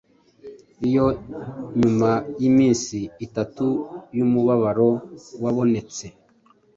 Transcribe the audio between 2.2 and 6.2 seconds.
yiminsi itatu yumubabaro wabonetse,